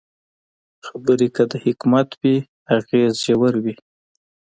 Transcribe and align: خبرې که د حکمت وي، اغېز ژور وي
خبرې 0.87 1.27
که 1.35 1.43
د 1.51 1.53
حکمت 1.65 2.09
وي، 2.21 2.37
اغېز 2.77 3.13
ژور 3.25 3.53
وي 3.63 3.75